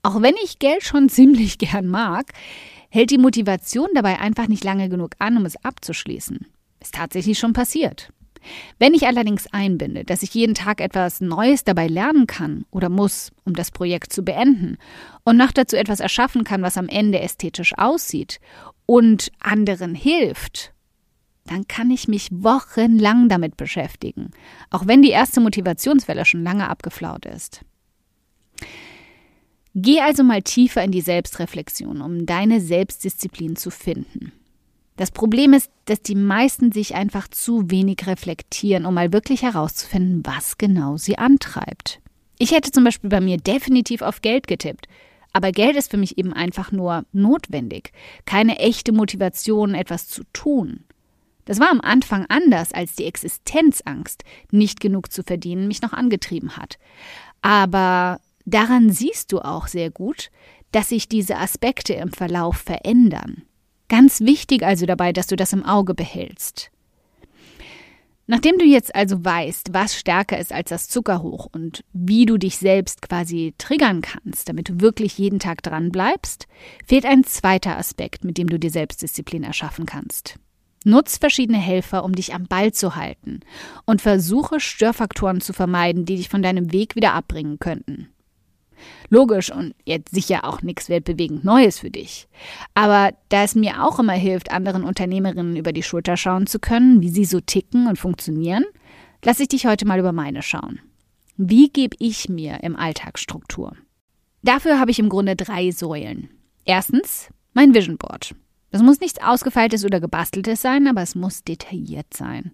Auch 0.04 0.22
wenn 0.22 0.36
ich 0.44 0.60
Geld 0.60 0.84
schon 0.84 1.10
ziemlich 1.10 1.58
gern 1.58 1.88
mag, 1.88 2.32
hält 2.90 3.12
die 3.12 3.18
Motivation 3.18 3.90
dabei 3.94 4.20
einfach 4.20 4.48
nicht 4.48 4.64
lange 4.64 4.90
genug 4.90 5.12
an, 5.20 5.38
um 5.38 5.46
es 5.46 5.64
abzuschließen. 5.64 6.46
Ist 6.80 6.96
tatsächlich 6.96 7.40
schon 7.40 7.54
passiert. 7.54 8.12
Wenn 8.80 8.94
ich 8.94 9.08
allerdings 9.08 9.48
einbinde, 9.52 10.04
dass 10.04 10.24
ich 10.24 10.34
jeden 10.34 10.56
Tag 10.56 10.82
etwas 10.82 11.22
Neues 11.22 11.64
dabei 11.64 11.88
lernen 11.88 12.28
kann 12.28 12.66
oder 12.72 12.90
muss, 12.90 13.32
um 13.46 13.54
das 13.54 13.72
Projekt 13.72 14.14
zu 14.14 14.24
beenden, 14.24 14.78
und 15.24 15.38
noch 15.38 15.52
dazu 15.52 15.76
etwas 15.76 16.00
erschaffen 16.00 16.44
kann, 16.44 16.62
was 16.62 16.78
am 16.78 16.88
Ende 16.88 17.20
ästhetisch 17.20 17.78
aussieht 17.78 18.40
und 18.86 19.32
anderen 19.40 19.96
hilft, 19.96 20.74
dann 21.46 21.68
kann 21.68 21.90
ich 21.90 22.08
mich 22.08 22.30
wochenlang 22.32 23.30
damit 23.30 23.58
beschäftigen, 23.58 24.32
auch 24.70 24.86
wenn 24.86 25.02
die 25.02 25.10
erste 25.10 25.40
Motivationswelle 25.40 26.26
schon 26.26 26.44
lange 26.44 26.70
abgeflaut 26.70 27.26
ist. 27.26 27.62
Geh 29.74 30.02
also 30.02 30.24
mal 30.24 30.42
tiefer 30.42 30.84
in 30.84 30.92
die 30.92 31.02
Selbstreflexion, 31.02 32.02
um 32.02 32.26
deine 32.26 32.62
Selbstdisziplin 32.62 33.56
zu 33.56 33.70
finden. 33.70 34.32
Das 34.98 35.12
Problem 35.12 35.54
ist, 35.54 35.72
dass 35.86 36.02
die 36.02 36.16
meisten 36.16 36.72
sich 36.72 36.96
einfach 36.96 37.28
zu 37.28 37.70
wenig 37.70 38.08
reflektieren, 38.08 38.86
um 38.86 38.96
mal 38.96 39.14
wirklich 39.14 39.44
herauszufinden, 39.44 40.26
was 40.26 40.58
genau 40.58 40.98
sie 40.98 41.18
antreibt. 41.18 42.02
Ich 42.40 42.52
hätte 42.52 42.72
zum 42.72 42.84
Beispiel 42.84 43.10
bei 43.10 43.22
mir 43.22 43.38
definitiv 43.38 44.02
auf 44.02 44.22
Geld 44.22 44.48
getippt. 44.48 44.88
Aber 45.34 45.52
Geld 45.52 45.76
ist 45.76 45.92
für 45.92 45.98
mich 45.98 46.18
eben 46.18 46.34
einfach 46.34 46.72
nur 46.72 47.06
notwendig, 47.12 47.92
keine 48.26 48.58
echte 48.58 48.92
Motivation, 48.92 49.76
etwas 49.76 50.08
zu 50.08 50.24
tun. 50.34 50.84
Das 51.46 51.60
war 51.60 51.70
am 51.70 51.80
Anfang 51.80 52.26
anders, 52.28 52.74
als 52.74 52.96
die 52.96 53.06
Existenzangst, 53.06 54.24
nicht 54.52 54.80
genug 54.80 55.12
zu 55.12 55.24
verdienen, 55.24 55.68
mich 55.68 55.82
noch 55.82 55.94
angetrieben 55.94 56.58
hat. 56.58 56.80
Aber 57.42 58.20
daran 58.46 58.90
siehst 58.90 59.32
du 59.32 59.40
auch 59.40 59.68
sehr 59.68 59.92
gut, 59.92 60.32
dass 60.72 60.90
sich 60.90 61.08
diese 61.08 61.38
Aspekte 61.38 61.94
im 61.94 62.12
Verlauf 62.12 62.58
verändern. 62.58 63.44
Ganz 63.90 64.22
wichtig 64.22 64.64
also 64.64 64.86
dabei, 64.86 65.14
dass 65.14 65.28
du 65.28 65.36
das 65.36 65.54
im 65.54 65.64
Auge 65.64 65.94
behältst. 65.94 66.72
Nachdem 68.30 68.58
du 68.58 68.66
jetzt 68.66 68.94
also 68.94 69.24
weißt, 69.24 69.70
was 69.74 69.96
stärker 69.96 70.38
ist 70.38 70.52
als 70.52 70.70
das 70.70 70.90
Zuckerhoch 70.90 71.48
und 71.54 71.86
wie 71.94 72.26
du 72.26 72.38
dich 72.38 72.58
selbst 72.58 73.02
quasi 73.02 73.54
triggern 73.58 74.02
kannst, 74.02 74.50
damit 74.50 74.68
du 74.68 74.82
wirklich 74.82 75.18
jeden 75.18 75.40
Tag 75.40 75.64
dran 75.64 75.94
bleibst, 75.94 76.48
fehlt 76.86 77.06
ein 77.06 77.24
zweiter 77.24 77.78
Aspekt, 77.78 78.26
mit 78.26 78.38
dem 78.38 78.50
du 78.50 78.60
dir 78.60 78.70
Selbstdisziplin 78.70 79.44
erschaffen 79.44 79.86
kannst. 79.86 80.36
Nutz 80.84 81.18
verschiedene 81.18 81.58
Helfer, 81.58 82.04
um 82.04 82.14
dich 82.14 82.34
am 82.34 82.48
Ball 82.48 82.74
zu 82.74 82.98
halten 82.98 83.40
und 83.86 84.02
versuche 84.02 84.60
Störfaktoren 84.60 85.40
zu 85.40 85.54
vermeiden, 85.54 86.04
die 86.04 86.18
dich 86.18 86.28
von 86.28 86.42
deinem 86.42 86.74
Weg 86.74 86.98
wieder 86.98 87.14
abbringen 87.14 87.60
könnten. 87.60 88.10
Logisch 89.10 89.52
und 89.52 89.74
jetzt 89.86 90.14
sicher 90.14 90.46
auch 90.46 90.62
nichts 90.62 90.90
weltbewegend 90.90 91.44
Neues 91.44 91.80
für 91.80 91.90
dich. 91.90 92.28
Aber 92.74 93.14
da 93.30 93.44
es 93.44 93.56
mir 93.56 93.84
auch 93.84 94.00
immer 94.00 94.14
hilft, 94.14 94.52
anderen 94.52 94.84
Unternehmerinnen 94.84 95.56
über 95.56 95.74
die 95.74 95.84
Schulter 95.84 96.18
schauen 96.18 96.48
zu 96.48 96.60
können, 96.60 97.02
wie 97.02 97.10
sie 97.10 97.26
so 97.26 97.40
ticken 97.40 97.88
und 97.88 97.98
funktionieren, 97.98 98.66
lasse 99.24 99.44
ich 99.44 99.50
dich 99.50 99.66
heute 99.66 99.86
mal 99.86 100.00
über 100.00 100.12
meine 100.12 100.42
schauen. 100.42 100.80
Wie 101.38 101.70
gebe 101.70 101.96
ich 102.00 102.30
mir 102.30 102.64
im 102.64 102.76
Alltag 102.76 103.20
Struktur? 103.20 103.76
Dafür 104.44 104.80
habe 104.80 104.92
ich 104.92 105.00
im 105.00 105.10
Grunde 105.10 105.36
drei 105.36 105.72
Säulen. 105.72 106.30
Erstens 106.66 107.30
mein 107.54 107.74
Vision 107.74 107.98
Board. 107.98 108.36
Das 108.72 108.82
muss 108.82 109.00
nichts 109.00 109.22
Ausgefeiltes 109.22 109.86
oder 109.86 110.00
Gebasteltes 110.00 110.62
sein, 110.62 110.88
aber 110.88 111.02
es 111.02 111.16
muss 111.16 111.44
detailliert 111.44 112.14
sein. 112.14 112.52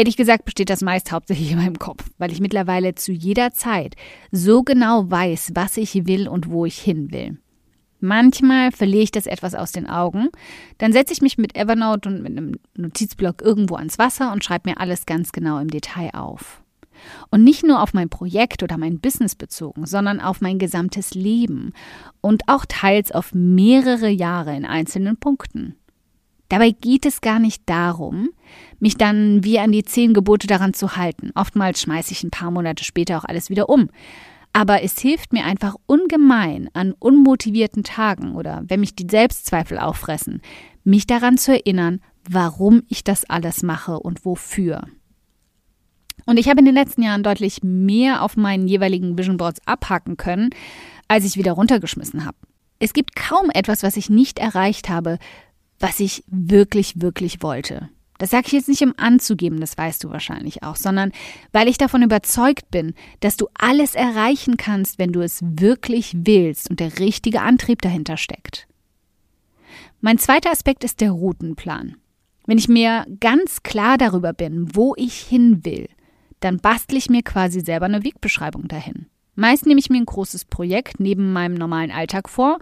Ehrlich 0.00 0.16
gesagt 0.16 0.46
besteht 0.46 0.70
das 0.70 0.80
meist 0.80 1.12
hauptsächlich 1.12 1.52
in 1.52 1.58
meinem 1.58 1.78
Kopf, 1.78 2.08
weil 2.16 2.32
ich 2.32 2.40
mittlerweile 2.40 2.94
zu 2.94 3.12
jeder 3.12 3.52
Zeit 3.52 3.96
so 4.32 4.62
genau 4.62 5.10
weiß, 5.10 5.50
was 5.52 5.76
ich 5.76 6.06
will 6.06 6.26
und 6.26 6.48
wo 6.50 6.64
ich 6.64 6.78
hin 6.78 7.12
will. 7.12 7.36
Manchmal 7.98 8.72
verliere 8.72 9.02
ich 9.02 9.10
das 9.10 9.26
etwas 9.26 9.54
aus 9.54 9.72
den 9.72 9.86
Augen. 9.86 10.30
Dann 10.78 10.94
setze 10.94 11.12
ich 11.12 11.20
mich 11.20 11.36
mit 11.36 11.54
Evernote 11.54 12.08
und 12.08 12.22
mit 12.22 12.30
einem 12.34 12.54
Notizblock 12.78 13.42
irgendwo 13.42 13.74
ans 13.74 13.98
Wasser 13.98 14.32
und 14.32 14.42
schreibe 14.42 14.70
mir 14.70 14.80
alles 14.80 15.04
ganz 15.04 15.32
genau 15.32 15.58
im 15.58 15.68
Detail 15.68 16.14
auf. 16.14 16.62
Und 17.30 17.44
nicht 17.44 17.62
nur 17.62 17.82
auf 17.82 17.92
mein 17.92 18.08
Projekt 18.08 18.62
oder 18.62 18.78
mein 18.78 19.00
Business 19.00 19.34
bezogen, 19.34 19.84
sondern 19.84 20.18
auf 20.18 20.40
mein 20.40 20.58
gesamtes 20.58 21.12
Leben 21.12 21.74
und 22.22 22.44
auch 22.46 22.64
teils 22.66 23.12
auf 23.12 23.34
mehrere 23.34 24.08
Jahre 24.08 24.56
in 24.56 24.64
einzelnen 24.64 25.18
Punkten. 25.18 25.76
Dabei 26.50 26.72
geht 26.72 27.06
es 27.06 27.20
gar 27.20 27.38
nicht 27.38 27.62
darum, 27.66 28.30
mich 28.80 28.96
dann 28.96 29.44
wie 29.44 29.60
an 29.60 29.70
die 29.70 29.84
zehn 29.84 30.12
Gebote 30.12 30.48
daran 30.48 30.74
zu 30.74 30.96
halten. 30.96 31.30
Oftmals 31.36 31.80
schmeiße 31.80 32.12
ich 32.12 32.24
ein 32.24 32.30
paar 32.30 32.50
Monate 32.50 32.84
später 32.84 33.16
auch 33.18 33.24
alles 33.24 33.50
wieder 33.50 33.68
um. 33.68 33.88
Aber 34.52 34.82
es 34.82 34.98
hilft 34.98 35.32
mir 35.32 35.44
einfach 35.44 35.76
ungemein 35.86 36.68
an 36.72 36.92
unmotivierten 36.98 37.84
Tagen 37.84 38.34
oder 38.34 38.64
wenn 38.66 38.80
mich 38.80 38.96
die 38.96 39.06
Selbstzweifel 39.08 39.78
auffressen, 39.78 40.42
mich 40.82 41.06
daran 41.06 41.38
zu 41.38 41.52
erinnern, 41.52 42.00
warum 42.28 42.82
ich 42.88 43.04
das 43.04 43.24
alles 43.30 43.62
mache 43.62 44.00
und 44.00 44.24
wofür. 44.24 44.82
Und 46.26 46.36
ich 46.36 46.48
habe 46.48 46.58
in 46.58 46.66
den 46.66 46.74
letzten 46.74 47.02
Jahren 47.02 47.22
deutlich 47.22 47.62
mehr 47.62 48.22
auf 48.22 48.36
meinen 48.36 48.66
jeweiligen 48.66 49.16
Vision 49.16 49.36
Boards 49.36 49.60
abhaken 49.66 50.16
können, 50.16 50.50
als 51.06 51.24
ich 51.24 51.36
wieder 51.36 51.52
runtergeschmissen 51.52 52.24
habe. 52.24 52.36
Es 52.80 52.92
gibt 52.92 53.14
kaum 53.14 53.50
etwas, 53.50 53.84
was 53.84 53.96
ich 53.96 54.10
nicht 54.10 54.40
erreicht 54.40 54.88
habe, 54.88 55.18
was 55.80 55.98
ich 55.98 56.22
wirklich, 56.28 57.00
wirklich 57.00 57.42
wollte. 57.42 57.88
Das 58.18 58.30
sage 58.30 58.48
ich 58.48 58.52
jetzt 58.52 58.68
nicht, 58.68 58.82
um 58.82 58.92
anzugeben, 58.98 59.60
das 59.60 59.78
weißt 59.78 60.04
du 60.04 60.10
wahrscheinlich 60.10 60.62
auch, 60.62 60.76
sondern 60.76 61.10
weil 61.52 61.68
ich 61.68 61.78
davon 61.78 62.02
überzeugt 62.02 62.70
bin, 62.70 62.92
dass 63.20 63.38
du 63.38 63.48
alles 63.54 63.94
erreichen 63.94 64.58
kannst, 64.58 64.98
wenn 64.98 65.10
du 65.10 65.22
es 65.22 65.40
wirklich 65.42 66.12
willst 66.14 66.68
und 66.68 66.80
der 66.80 66.98
richtige 66.98 67.40
Antrieb 67.40 67.80
dahinter 67.80 68.18
steckt. 68.18 68.68
Mein 70.02 70.18
zweiter 70.18 70.50
Aspekt 70.50 70.84
ist 70.84 71.00
der 71.00 71.12
Routenplan. 71.12 71.96
Wenn 72.46 72.58
ich 72.58 72.68
mir 72.68 73.06
ganz 73.20 73.62
klar 73.62 73.96
darüber 73.96 74.34
bin, 74.34 74.74
wo 74.74 74.94
ich 74.96 75.14
hin 75.14 75.64
will, 75.64 75.88
dann 76.40 76.58
bastle 76.58 76.98
ich 76.98 77.08
mir 77.08 77.22
quasi 77.22 77.60
selber 77.60 77.86
eine 77.86 78.04
Wegbeschreibung 78.04 78.68
dahin. 78.68 79.06
Meist 79.34 79.64
nehme 79.64 79.80
ich 79.80 79.88
mir 79.88 79.98
ein 79.98 80.06
großes 80.06 80.44
Projekt 80.44 81.00
neben 81.00 81.32
meinem 81.32 81.54
normalen 81.54 81.90
Alltag 81.90 82.28
vor 82.28 82.58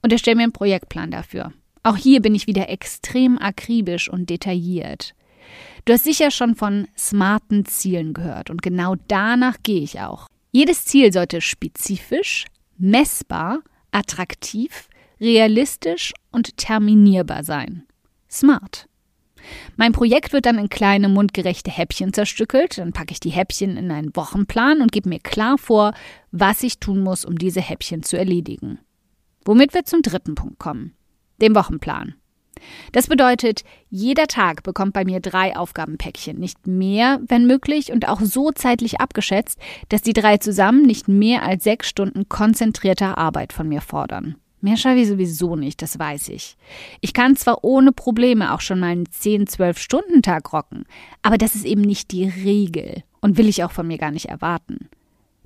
und 0.00 0.12
erstelle 0.12 0.36
mir 0.36 0.44
einen 0.44 0.52
Projektplan 0.52 1.10
dafür. 1.10 1.52
Auch 1.82 1.96
hier 1.96 2.22
bin 2.22 2.34
ich 2.34 2.46
wieder 2.46 2.68
extrem 2.68 3.38
akribisch 3.38 4.08
und 4.08 4.30
detailliert. 4.30 5.14
Du 5.84 5.92
hast 5.92 6.04
sicher 6.04 6.30
schon 6.30 6.54
von 6.54 6.86
smarten 6.96 7.64
Zielen 7.64 8.14
gehört 8.14 8.50
und 8.50 8.62
genau 8.62 8.94
danach 9.08 9.56
gehe 9.62 9.82
ich 9.82 10.00
auch. 10.00 10.28
Jedes 10.52 10.84
Ziel 10.84 11.12
sollte 11.12 11.40
spezifisch, 11.40 12.44
messbar, 12.78 13.60
attraktiv, 13.90 14.88
realistisch 15.20 16.12
und 16.30 16.56
terminierbar 16.56 17.42
sein. 17.42 17.84
Smart. 18.30 18.86
Mein 19.76 19.92
Projekt 19.92 20.32
wird 20.32 20.46
dann 20.46 20.58
in 20.58 20.68
kleine 20.68 21.08
mundgerechte 21.08 21.70
Häppchen 21.70 22.12
zerstückelt, 22.12 22.78
dann 22.78 22.92
packe 22.92 23.12
ich 23.12 23.18
die 23.18 23.30
Häppchen 23.30 23.76
in 23.76 23.90
einen 23.90 24.14
Wochenplan 24.14 24.80
und 24.80 24.92
gebe 24.92 25.08
mir 25.08 25.18
klar 25.18 25.58
vor, 25.58 25.94
was 26.30 26.62
ich 26.62 26.78
tun 26.78 27.00
muss, 27.00 27.24
um 27.24 27.36
diese 27.38 27.60
Häppchen 27.60 28.04
zu 28.04 28.16
erledigen. 28.16 28.78
Womit 29.44 29.74
wir 29.74 29.84
zum 29.84 30.02
dritten 30.02 30.36
Punkt 30.36 30.60
kommen, 30.60 30.94
dem 31.40 31.54
Wochenplan. 31.54 32.14
Das 32.92 33.06
bedeutet, 33.06 33.64
jeder 33.90 34.26
Tag 34.26 34.62
bekommt 34.62 34.92
bei 34.92 35.04
mir 35.04 35.20
drei 35.20 35.56
Aufgabenpäckchen, 35.56 36.38
nicht 36.38 36.66
mehr, 36.66 37.20
wenn 37.26 37.46
möglich, 37.46 37.92
und 37.92 38.08
auch 38.08 38.20
so 38.20 38.50
zeitlich 38.52 39.00
abgeschätzt, 39.00 39.58
dass 39.88 40.02
die 40.02 40.12
drei 40.12 40.36
zusammen 40.36 40.82
nicht 40.82 41.08
mehr 41.08 41.42
als 41.42 41.64
sechs 41.64 41.88
Stunden 41.88 42.28
konzentrierter 42.28 43.18
Arbeit 43.18 43.52
von 43.52 43.68
mir 43.68 43.80
fordern. 43.80 44.36
Mehr 44.60 44.76
schaffe 44.76 44.98
ich 44.98 45.08
sowieso 45.08 45.56
nicht, 45.56 45.82
das 45.82 45.98
weiß 45.98 46.28
ich. 46.28 46.56
Ich 47.00 47.12
kann 47.14 47.34
zwar 47.34 47.64
ohne 47.64 47.90
Probleme 47.90 48.54
auch 48.54 48.60
schon 48.60 48.78
mal 48.78 48.92
einen 48.92 49.06
10-12-Stunden-Tag 49.06 50.52
rocken, 50.52 50.84
aber 51.20 51.36
das 51.36 51.56
ist 51.56 51.64
eben 51.64 51.80
nicht 51.80 52.12
die 52.12 52.28
Regel 52.28 53.02
und 53.20 53.38
will 53.38 53.48
ich 53.48 53.64
auch 53.64 53.72
von 53.72 53.88
mir 53.88 53.98
gar 53.98 54.12
nicht 54.12 54.26
erwarten. 54.26 54.88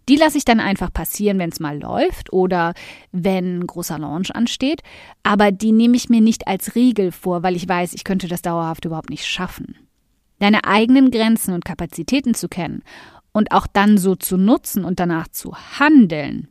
Die 0.08 0.16
lasse 0.16 0.38
ich 0.38 0.44
dann 0.44 0.60
einfach 0.60 0.92
passieren, 0.92 1.38
wenn 1.38 1.50
es 1.50 1.60
mal 1.60 1.78
läuft 1.80 2.32
oder 2.32 2.74
wenn 3.10 3.58
ein 3.58 3.66
großer 3.66 3.98
Launch 3.98 4.34
ansteht, 4.34 4.82
aber 5.24 5.50
die 5.50 5.72
nehme 5.72 5.96
ich 5.96 6.08
mir 6.08 6.20
nicht 6.20 6.46
als 6.46 6.74
Regel 6.76 7.10
vor, 7.10 7.42
weil 7.42 7.56
ich 7.56 7.68
weiß, 7.68 7.92
ich 7.94 8.04
könnte 8.04 8.28
das 8.28 8.42
dauerhaft 8.42 8.84
überhaupt 8.84 9.10
nicht 9.10 9.26
schaffen. 9.26 9.76
Deine 10.38 10.64
eigenen 10.64 11.10
Grenzen 11.10 11.54
und 11.54 11.64
Kapazitäten 11.64 12.34
zu 12.34 12.48
kennen 12.48 12.82
und 13.32 13.50
auch 13.50 13.66
dann 13.66 13.98
so 13.98 14.14
zu 14.14 14.36
nutzen 14.36 14.84
und 14.84 15.00
danach 15.00 15.28
zu 15.28 15.54
handeln, 15.78 16.48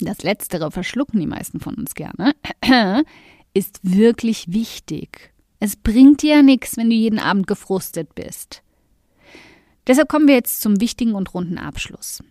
das 0.00 0.22
Letztere 0.22 0.70
verschlucken 0.70 1.20
die 1.20 1.26
meisten 1.26 1.60
von 1.60 1.74
uns 1.74 1.94
gerne, 1.94 2.34
ist 3.54 3.80
wirklich 3.82 4.52
wichtig. 4.52 5.32
Es 5.60 5.76
bringt 5.76 6.22
dir 6.22 6.36
ja 6.36 6.42
nichts, 6.42 6.76
wenn 6.76 6.90
du 6.90 6.96
jeden 6.96 7.18
Abend 7.18 7.46
gefrustet 7.46 8.14
bist. 8.14 8.62
Deshalb 9.86 10.08
kommen 10.08 10.28
wir 10.28 10.34
jetzt 10.34 10.60
zum 10.60 10.80
wichtigen 10.80 11.14
und 11.14 11.34
runden 11.34 11.58
Abschluss. 11.58 12.22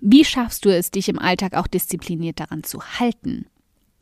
Wie 0.00 0.24
schaffst 0.24 0.64
du 0.64 0.74
es, 0.74 0.90
dich 0.90 1.08
im 1.08 1.18
Alltag 1.18 1.54
auch 1.54 1.66
diszipliniert 1.66 2.40
daran 2.40 2.64
zu 2.64 2.80
halten? 2.82 3.46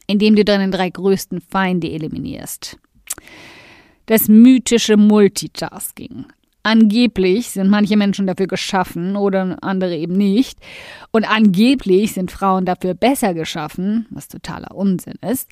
Indem 0.07 0.37
du 0.37 0.45
deine 0.45 0.71
drei 0.71 0.91
größten 0.91 1.41
Feinde 1.41 1.91
eliminierst. 1.91 2.79
Das 4.07 4.29
mythische 4.29 4.97
Multitasking. 4.97 6.26
Angeblich 6.67 7.50
sind 7.50 7.71
manche 7.71 7.97
Menschen 7.97 8.26
dafür 8.26 8.49
geschaffen 8.49 9.15
oder 9.15 9.57
andere 9.62 9.97
eben 9.97 10.15
nicht. 10.15 10.59
Und 11.12 11.23
angeblich 11.23 12.12
sind 12.12 12.33
Frauen 12.33 12.65
dafür 12.65 12.95
besser 12.95 13.35
geschaffen, 13.35 14.07
was 14.11 14.26
totaler 14.26 14.75
Unsinn 14.75 15.15
ist. 15.23 15.49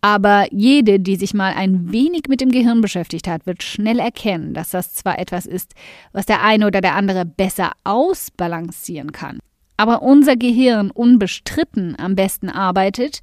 Aber 0.00 0.46
jede, 0.50 0.98
die 0.98 1.14
sich 1.14 1.34
mal 1.34 1.52
ein 1.54 1.92
wenig 1.92 2.22
mit 2.28 2.40
dem 2.40 2.50
Gehirn 2.50 2.80
beschäftigt 2.80 3.28
hat, 3.28 3.46
wird 3.46 3.62
schnell 3.62 4.00
erkennen, 4.00 4.54
dass 4.54 4.70
das 4.70 4.92
zwar 4.92 5.20
etwas 5.20 5.46
ist, 5.46 5.74
was 6.12 6.26
der 6.26 6.42
eine 6.42 6.66
oder 6.66 6.80
der 6.80 6.96
andere 6.96 7.24
besser 7.24 7.70
ausbalancieren 7.84 9.12
kann, 9.12 9.38
aber 9.76 10.02
unser 10.02 10.36
Gehirn 10.36 10.90
unbestritten 10.90 11.96
am 11.98 12.14
besten 12.14 12.48
arbeitet, 12.48 13.20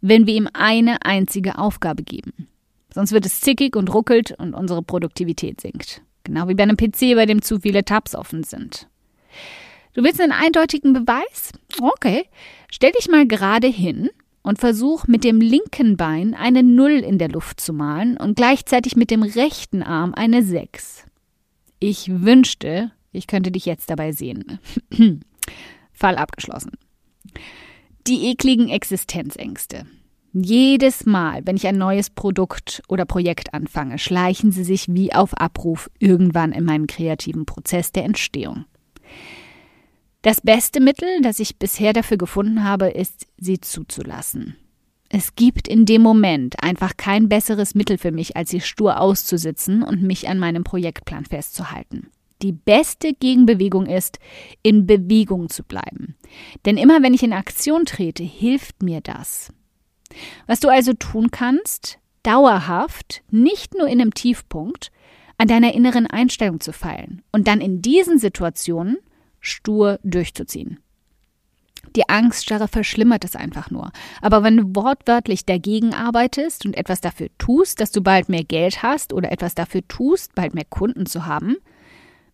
wenn 0.00 0.26
wir 0.26 0.34
ihm 0.34 0.48
eine 0.52 1.04
einzige 1.04 1.58
Aufgabe 1.58 2.02
geben. 2.02 2.48
Sonst 2.92 3.12
wird 3.12 3.26
es 3.26 3.40
zickig 3.40 3.76
und 3.76 3.92
ruckelt 3.92 4.32
und 4.38 4.54
unsere 4.54 4.82
Produktivität 4.82 5.60
sinkt. 5.60 6.02
Genau 6.24 6.48
wie 6.48 6.54
bei 6.54 6.62
einem 6.62 6.76
PC, 6.76 7.14
bei 7.14 7.26
dem 7.26 7.42
zu 7.42 7.60
viele 7.60 7.84
Tabs 7.84 8.14
offen 8.14 8.42
sind. 8.42 8.88
Du 9.94 10.02
willst 10.02 10.20
einen 10.20 10.32
eindeutigen 10.32 10.92
Beweis? 10.92 11.52
Okay. 11.80 12.24
Stell 12.70 12.92
dich 12.92 13.08
mal 13.08 13.26
gerade 13.26 13.66
hin 13.66 14.10
und 14.42 14.58
versuch 14.58 15.06
mit 15.06 15.24
dem 15.24 15.40
linken 15.40 15.96
Bein 15.96 16.34
eine 16.34 16.62
Null 16.62 16.92
in 16.92 17.18
der 17.18 17.28
Luft 17.28 17.60
zu 17.60 17.72
malen 17.72 18.16
und 18.16 18.36
gleichzeitig 18.36 18.96
mit 18.96 19.10
dem 19.10 19.22
rechten 19.22 19.82
Arm 19.82 20.14
eine 20.14 20.42
6. 20.42 21.04
Ich 21.80 22.08
wünschte, 22.22 22.92
ich 23.12 23.26
könnte 23.26 23.50
dich 23.50 23.66
jetzt 23.66 23.90
dabei 23.90 24.12
sehen. 24.12 24.58
Fall 25.96 26.16
abgeschlossen. 26.16 26.72
Die 28.06 28.26
ekligen 28.26 28.68
Existenzängste. 28.68 29.86
Jedes 30.32 31.06
Mal, 31.06 31.46
wenn 31.46 31.56
ich 31.56 31.66
ein 31.66 31.78
neues 31.78 32.10
Produkt 32.10 32.82
oder 32.88 33.06
Projekt 33.06 33.54
anfange, 33.54 33.98
schleichen 33.98 34.52
sie 34.52 34.64
sich 34.64 34.92
wie 34.92 35.14
auf 35.14 35.34
Abruf 35.34 35.90
irgendwann 35.98 36.52
in 36.52 36.64
meinen 36.64 36.86
kreativen 36.86 37.46
Prozess 37.46 37.90
der 37.90 38.04
Entstehung. 38.04 38.66
Das 40.20 40.40
beste 40.42 40.80
Mittel, 40.80 41.22
das 41.22 41.38
ich 41.38 41.58
bisher 41.58 41.92
dafür 41.92 42.18
gefunden 42.18 42.64
habe, 42.64 42.88
ist, 42.88 43.26
sie 43.38 43.60
zuzulassen. 43.60 44.56
Es 45.08 45.36
gibt 45.36 45.68
in 45.68 45.86
dem 45.86 46.02
Moment 46.02 46.62
einfach 46.62 46.96
kein 46.96 47.28
besseres 47.28 47.74
Mittel 47.74 47.96
für 47.96 48.12
mich, 48.12 48.36
als 48.36 48.50
sie 48.50 48.60
stur 48.60 49.00
auszusitzen 49.00 49.82
und 49.82 50.02
mich 50.02 50.28
an 50.28 50.38
meinem 50.38 50.64
Projektplan 50.64 51.24
festzuhalten. 51.24 52.08
Die 52.42 52.52
beste 52.52 53.14
Gegenbewegung 53.14 53.86
ist, 53.86 54.18
in 54.62 54.86
Bewegung 54.86 55.48
zu 55.48 55.62
bleiben. 55.62 56.16
Denn 56.64 56.76
immer 56.76 57.02
wenn 57.02 57.14
ich 57.14 57.22
in 57.22 57.32
Aktion 57.32 57.86
trete, 57.86 58.22
hilft 58.22 58.82
mir 58.82 59.00
das. 59.00 59.52
Was 60.46 60.60
du 60.60 60.68
also 60.68 60.92
tun 60.92 61.30
kannst, 61.30 61.98
dauerhaft, 62.22 63.22
nicht 63.30 63.74
nur 63.74 63.88
in 63.88 64.00
einem 64.00 64.14
Tiefpunkt, 64.14 64.90
an 65.38 65.48
deiner 65.48 65.74
inneren 65.74 66.06
Einstellung 66.06 66.60
zu 66.60 66.72
feilen 66.72 67.22
und 67.32 67.46
dann 67.46 67.60
in 67.60 67.82
diesen 67.82 68.18
Situationen 68.18 68.98
stur 69.40 69.98
durchzuziehen. 70.02 70.80
Die 71.94 72.08
Angststarre 72.08 72.68
verschlimmert 72.68 73.24
es 73.24 73.36
einfach 73.36 73.70
nur. 73.70 73.92
Aber 74.20 74.42
wenn 74.42 74.56
du 74.56 74.64
wortwörtlich 74.74 75.46
dagegen 75.46 75.94
arbeitest 75.94 76.66
und 76.66 76.76
etwas 76.76 77.00
dafür 77.00 77.28
tust, 77.38 77.80
dass 77.80 77.92
du 77.92 78.02
bald 78.02 78.28
mehr 78.28 78.44
Geld 78.44 78.82
hast 78.82 79.12
oder 79.12 79.30
etwas 79.30 79.54
dafür 79.54 79.86
tust, 79.86 80.34
bald 80.34 80.54
mehr 80.54 80.64
Kunden 80.68 81.06
zu 81.06 81.26
haben, 81.26 81.56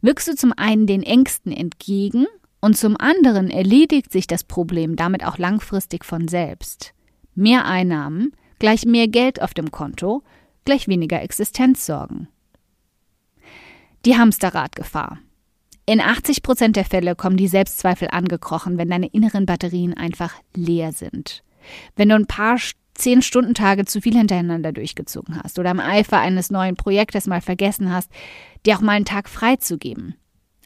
wirkst 0.02 0.28
du 0.28 0.34
zum 0.34 0.52
einen 0.54 0.86
den 0.86 1.02
Ängsten 1.02 1.52
entgegen 1.52 2.26
und 2.60 2.76
zum 2.76 2.96
anderen 2.96 3.50
erledigt 3.50 4.12
sich 4.12 4.26
das 4.26 4.44
Problem 4.44 4.96
damit 4.96 5.24
auch 5.24 5.38
langfristig 5.38 6.04
von 6.04 6.28
selbst. 6.28 6.92
Mehr 7.34 7.64
Einnahmen 7.64 8.32
gleich 8.58 8.84
mehr 8.84 9.08
Geld 9.08 9.40
auf 9.40 9.54
dem 9.54 9.70
Konto 9.70 10.22
gleich 10.64 10.86
weniger 10.86 11.20
Existenzsorgen. 11.22 12.28
Die 14.04 14.16
Hamsterradgefahr. 14.16 15.18
In 15.86 16.00
80 16.00 16.42
Prozent 16.42 16.76
der 16.76 16.84
Fälle 16.84 17.16
kommen 17.16 17.36
die 17.36 17.48
Selbstzweifel 17.48 18.08
angekrochen, 18.10 18.78
wenn 18.78 18.88
deine 18.88 19.08
inneren 19.08 19.46
Batterien 19.46 19.94
einfach 19.94 20.34
leer 20.54 20.92
sind. 20.92 21.42
Wenn 21.96 22.08
du 22.08 22.14
ein 22.14 22.26
paar 22.26 22.58
zehn 22.94 23.22
Stunden 23.22 23.54
Tage 23.54 23.84
zu 23.84 24.00
viel 24.00 24.14
hintereinander 24.14 24.72
durchgezogen 24.72 25.40
hast 25.42 25.58
oder 25.58 25.70
im 25.70 25.80
Eifer 25.80 26.18
eines 26.18 26.50
neuen 26.50 26.76
Projektes 26.76 27.26
mal 27.26 27.40
vergessen 27.40 27.92
hast, 27.92 28.10
dir 28.64 28.76
auch 28.76 28.80
mal 28.80 28.92
einen 28.92 29.04
Tag 29.04 29.28
freizugeben. 29.28 30.14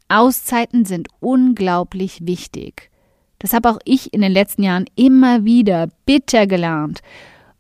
Auszeiten 0.09 0.85
sind 0.85 1.09
unglaublich 1.21 2.27
wichtig. 2.27 2.91
Das 3.39 3.53
habe 3.53 3.71
auch 3.71 3.79
ich 3.85 4.13
in 4.13 4.21
den 4.21 4.33
letzten 4.33 4.63
Jahren 4.63 4.87
immer 4.95 5.45
wieder 5.45 5.89
bitter 6.07 6.47
gelernt. 6.47 7.01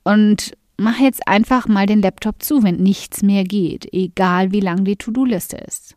Und 0.04 0.52
mach 0.76 0.98
jetzt 0.98 1.26
einfach 1.26 1.66
mal 1.68 1.86
den 1.86 2.02
Laptop 2.02 2.42
zu, 2.42 2.62
wenn 2.62 2.76
nichts 2.76 3.22
mehr 3.22 3.44
geht, 3.44 3.92
egal 3.92 4.52
wie 4.52 4.60
lang 4.60 4.84
die 4.84 4.96
To-Do-Liste 4.96 5.56
ist. 5.56 5.96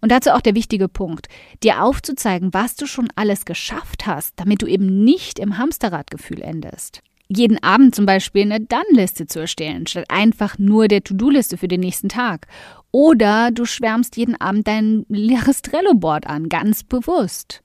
Und 0.00 0.12
dazu 0.12 0.30
auch 0.30 0.40
der 0.40 0.54
wichtige 0.54 0.88
Punkt, 0.88 1.26
dir 1.62 1.82
aufzuzeigen, 1.82 2.54
was 2.54 2.76
du 2.76 2.86
schon 2.86 3.08
alles 3.16 3.44
geschafft 3.44 4.06
hast, 4.06 4.34
damit 4.36 4.62
du 4.62 4.66
eben 4.66 5.04
nicht 5.04 5.38
im 5.38 5.58
Hamsterradgefühl 5.58 6.42
endest. 6.42 7.02
Jeden 7.28 7.62
Abend 7.62 7.94
zum 7.94 8.06
Beispiel 8.06 8.42
eine 8.42 8.60
Dann-Liste 8.60 9.26
zu 9.26 9.40
erstellen, 9.40 9.86
statt 9.86 10.06
einfach 10.08 10.58
nur 10.58 10.88
der 10.88 11.02
To-Do-Liste 11.02 11.56
für 11.56 11.68
den 11.68 11.80
nächsten 11.80 12.08
Tag. 12.08 12.46
Oder 12.92 13.50
du 13.50 13.64
schwärmst 13.64 14.16
jeden 14.16 14.40
Abend 14.40 14.68
dein 14.68 15.04
leeres 15.08 15.62
Trello-Board 15.62 16.26
an, 16.26 16.48
ganz 16.48 16.84
bewusst. 16.84 17.62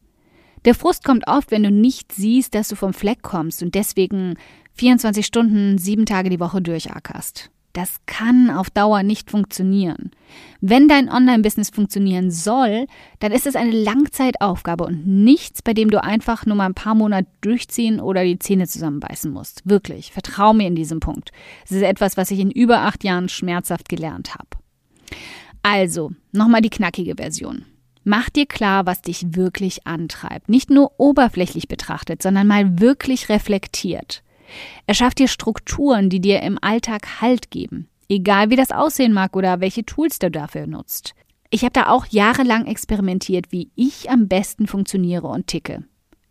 Der 0.65 0.75
Frust 0.75 1.03
kommt 1.03 1.27
oft, 1.27 1.51
wenn 1.51 1.63
du 1.63 1.71
nicht 1.71 2.11
siehst, 2.11 2.53
dass 2.53 2.69
du 2.69 2.75
vom 2.75 2.93
Fleck 2.93 3.21
kommst 3.21 3.63
und 3.63 3.75
deswegen 3.75 4.35
24 4.73 5.25
Stunden, 5.25 5.77
sieben 5.77 6.05
Tage 6.05 6.29
die 6.29 6.39
Woche 6.39 6.61
durchackerst. 6.61 7.51
Das 7.73 7.95
kann 8.05 8.49
auf 8.49 8.69
Dauer 8.69 9.03
nicht 9.03 9.31
funktionieren. 9.31 10.11
Wenn 10.59 10.87
dein 10.87 11.09
Online-Business 11.09 11.69
funktionieren 11.69 12.29
soll, 12.29 12.85
dann 13.19 13.31
ist 13.31 13.47
es 13.47 13.55
eine 13.55 13.71
Langzeitaufgabe 13.71 14.83
und 14.83 15.07
nichts, 15.07 15.61
bei 15.61 15.73
dem 15.73 15.89
du 15.89 16.03
einfach 16.03 16.45
nur 16.45 16.55
mal 16.55 16.65
ein 16.65 16.73
paar 16.73 16.95
Monate 16.95 17.27
durchziehen 17.41 17.99
oder 17.99 18.23
die 18.23 18.39
Zähne 18.39 18.67
zusammenbeißen 18.67 19.31
musst. 19.31 19.61
Wirklich, 19.63 20.11
vertrau 20.11 20.53
mir 20.53 20.67
in 20.67 20.75
diesem 20.75 20.99
Punkt. 20.99 21.31
Es 21.65 21.71
ist 21.71 21.83
etwas, 21.83 22.17
was 22.17 22.31
ich 22.31 22.39
in 22.39 22.51
über 22.51 22.79
acht 22.81 23.03
Jahren 23.03 23.29
schmerzhaft 23.29 23.87
gelernt 23.87 24.35
habe. 24.35 24.49
Also, 25.63 26.11
nochmal 26.31 26.61
die 26.61 26.69
knackige 26.69 27.15
Version. 27.15 27.65
Mach 28.03 28.29
dir 28.29 28.47
klar, 28.47 28.85
was 28.85 29.01
dich 29.01 29.35
wirklich 29.35 29.85
antreibt. 29.85 30.49
Nicht 30.49 30.69
nur 30.71 30.99
oberflächlich 30.99 31.67
betrachtet, 31.67 32.23
sondern 32.23 32.47
mal 32.47 32.79
wirklich 32.79 33.29
reflektiert. 33.29 34.23
Erschaff 34.87 35.13
dir 35.13 35.27
Strukturen, 35.27 36.09
die 36.09 36.21
dir 36.21 36.41
im 36.41 36.57
Alltag 36.61 37.21
Halt 37.21 37.51
geben. 37.51 37.87
Egal 38.09 38.49
wie 38.49 38.55
das 38.55 38.71
aussehen 38.71 39.13
mag 39.13 39.35
oder 39.35 39.61
welche 39.61 39.85
Tools 39.85 40.19
du 40.19 40.29
dafür 40.29 40.67
nutzt. 40.67 41.13
Ich 41.49 41.63
habe 41.63 41.73
da 41.73 41.87
auch 41.87 42.05
jahrelang 42.07 42.65
experimentiert, 42.65 43.51
wie 43.51 43.69
ich 43.75 44.09
am 44.09 44.27
besten 44.27 44.67
funktioniere 44.67 45.27
und 45.27 45.47
ticke. 45.47 45.83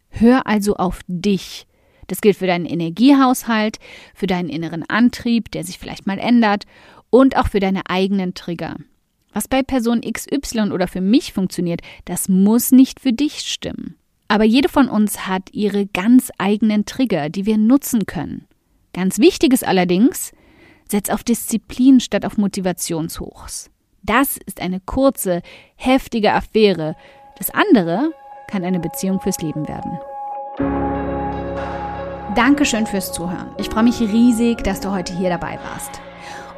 Hör 0.08 0.46
also 0.46 0.76
auf 0.76 1.00
dich. 1.06 1.66
Das 2.06 2.20
gilt 2.20 2.36
für 2.36 2.46
deinen 2.46 2.66
Energiehaushalt, 2.66 3.78
für 4.14 4.26
deinen 4.26 4.48
inneren 4.48 4.82
Antrieb, 4.88 5.50
der 5.52 5.62
sich 5.62 5.78
vielleicht 5.78 6.06
mal 6.06 6.18
ändert, 6.18 6.64
und 7.10 7.36
auch 7.36 7.48
für 7.48 7.60
deine 7.60 7.82
eigenen 7.88 8.34
Trigger. 8.34 8.76
Was 9.32 9.46
bei 9.46 9.62
Person 9.62 10.00
XY 10.00 10.72
oder 10.72 10.88
für 10.88 11.00
mich 11.00 11.32
funktioniert, 11.32 11.82
das 12.04 12.28
muss 12.28 12.72
nicht 12.72 13.00
für 13.00 13.12
dich 13.12 13.40
stimmen. 13.40 13.96
Aber 14.30 14.44
jede 14.44 14.68
von 14.68 14.88
uns 14.88 15.26
hat 15.26 15.50
ihre 15.50 15.86
ganz 15.86 16.30
eigenen 16.38 16.86
Trigger, 16.86 17.30
die 17.30 17.46
wir 17.46 17.58
nutzen 17.58 18.06
können. 18.06 18.46
Ganz 18.94 19.18
wichtig 19.18 19.52
ist 19.52 19.66
allerdings, 19.66 20.30
setz 20.88 21.10
auf 21.10 21.24
Disziplin 21.24 21.98
statt 21.98 22.24
auf 22.24 22.38
Motivationshochs. 22.38 23.70
Das 24.04 24.36
ist 24.46 24.60
eine 24.60 24.78
kurze, 24.78 25.42
heftige 25.74 26.32
Affäre. 26.32 26.94
Das 27.38 27.50
andere 27.50 28.12
kann 28.48 28.62
eine 28.62 28.78
Beziehung 28.78 29.20
fürs 29.20 29.38
Leben 29.38 29.66
werden. 29.66 29.98
Dankeschön 32.36 32.86
fürs 32.86 33.12
Zuhören. 33.12 33.50
Ich 33.58 33.68
freue 33.68 33.82
mich 33.82 34.00
riesig, 34.00 34.62
dass 34.62 34.78
du 34.78 34.92
heute 34.92 35.12
hier 35.12 35.30
dabei 35.30 35.58
warst. 35.72 36.00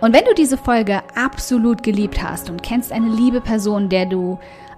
Und 0.03 0.13
wenn 0.13 0.27
du 0.27 0.35
diese 0.35 0.59
Folge 0.59 1.01
absolut 1.15 1.83
geliebt 1.83 2.23
hast 2.23 2.51
und 2.51 2.63
kennst 2.63 2.93
eine 2.93 3.09
liebe 3.09 3.41
Person, 3.41 3.89
der 3.89 4.05
du 4.05 4.39